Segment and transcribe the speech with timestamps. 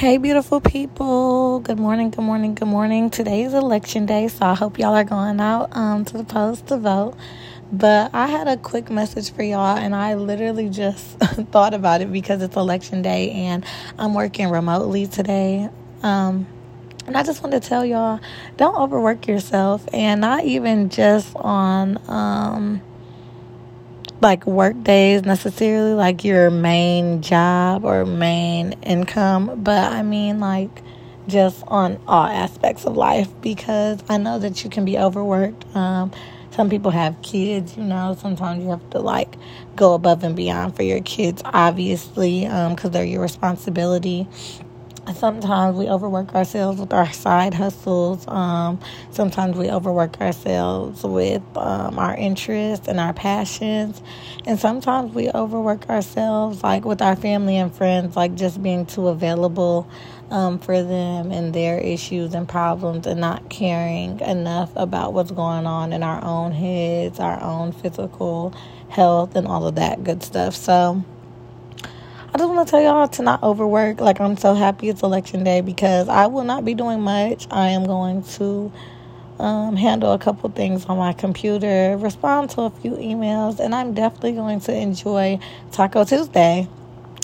[0.00, 1.60] Hey, beautiful people.
[1.60, 3.10] Good morning, good morning, good morning.
[3.10, 6.68] Today is election day, so I hope y'all are going out um, to the post
[6.68, 7.18] to vote.
[7.70, 11.18] But I had a quick message for y'all, and I literally just
[11.52, 13.62] thought about it because it's election day and
[13.98, 15.68] I'm working remotely today.
[16.02, 16.46] Um,
[17.06, 18.20] and I just want to tell y'all
[18.56, 22.00] don't overwork yourself, and not even just on.
[22.08, 22.80] Um,
[24.20, 30.82] like work days necessarily like your main job or main income, but I mean like
[31.26, 35.64] just on all aspects of life because I know that you can be overworked.
[35.74, 36.12] Um,
[36.50, 39.36] some people have kids, you know, sometimes you have to like
[39.76, 44.26] go above and beyond for your kids, obviously, because um, they're your responsibility
[45.14, 48.26] sometimes we overwork ourselves with our side hustles.
[48.28, 54.02] Um, sometimes we overwork ourselves with um, our interests and our passions.
[54.46, 59.08] And sometimes we overwork ourselves, like with our family and friends, like just being too
[59.08, 59.88] available
[60.30, 65.66] um, for them and their issues and problems and not caring enough about what's going
[65.66, 68.54] on in our own heads, our own physical
[68.88, 70.54] health, and all of that good stuff.
[70.54, 71.04] So,
[72.40, 74.00] just want to tell y'all to not overwork.
[74.00, 77.46] Like, I'm so happy it's election day because I will not be doing much.
[77.50, 78.72] I am going to
[79.38, 83.92] um, handle a couple things on my computer, respond to a few emails, and I'm
[83.92, 85.38] definitely going to enjoy
[85.72, 86.66] Taco Tuesday.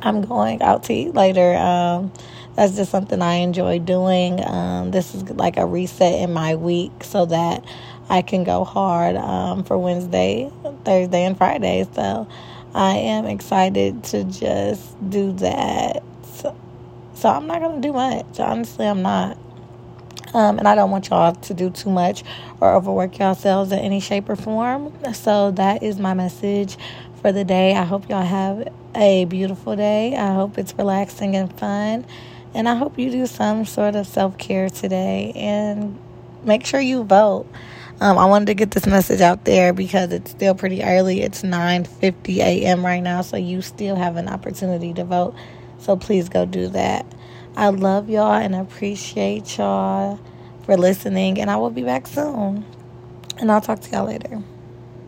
[0.00, 1.56] I'm going out to eat later.
[1.56, 2.12] Um,
[2.54, 4.46] that's just something I enjoy doing.
[4.46, 7.64] Um, this is like a reset in my week so that
[8.08, 10.52] I can go hard um, for Wednesday,
[10.84, 11.84] Thursday, and Friday.
[11.94, 12.28] So
[12.74, 16.02] I am excited to just do that.
[16.24, 16.56] So,
[17.14, 18.38] so I'm not going to do much.
[18.38, 19.36] Honestly, I'm not.
[20.32, 22.22] Um, and I don't want y'all to do too much
[22.60, 24.92] or overwork yourselves in any shape or form.
[25.12, 26.76] So that is my message
[27.20, 27.74] for the day.
[27.74, 30.14] I hope y'all have a beautiful day.
[30.16, 32.06] I hope it's relaxing and fun.
[32.54, 35.98] And I hope you do some sort of self care today and
[36.44, 37.46] make sure you vote.
[38.00, 41.20] Um, I wanted to get this message out there because it's still pretty early.
[41.20, 42.84] It's 9:50 a.m.
[42.84, 45.34] right now, so you still have an opportunity to vote.
[45.78, 47.04] So please go do that.
[47.56, 50.18] I love y'all and appreciate y'all
[50.64, 52.64] for listening, and I will be back soon.
[53.38, 54.42] And I'll talk to y'all later.